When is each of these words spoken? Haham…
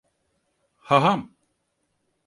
Haham… 0.77 1.33